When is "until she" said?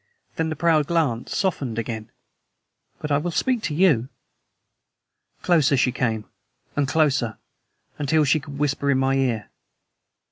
7.99-8.39